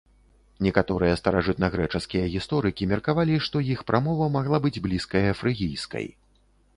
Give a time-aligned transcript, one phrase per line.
[0.67, 6.09] Некаторыя старажытнагрэчаскія гісторыкі меркавалі, што іх прамова магла быць блізкая фрыгійскай.